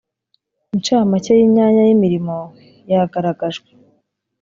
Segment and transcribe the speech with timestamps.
[0.73, 2.37] incamake y ‘imyanya y’ imirimo
[2.91, 3.69] yagaragajwe.